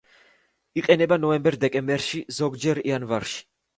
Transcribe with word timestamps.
იყინება 0.81 1.19
ნოემბერ-დეკემბერში, 1.25 2.23
ზოგჯერ 2.41 2.83
იანვარში. 2.93 3.39